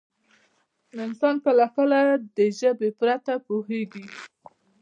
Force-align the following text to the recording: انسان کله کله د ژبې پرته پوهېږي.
انسان 1.05 1.35
کله 1.45 1.65
کله 1.75 1.99
د 2.35 2.37
ژبې 2.59 2.89
پرته 2.99 3.33
پوهېږي. 3.47 4.05